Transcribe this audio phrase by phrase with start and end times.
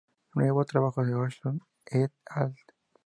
[0.33, 2.55] Nuevo trabajo de Ohlson "et al".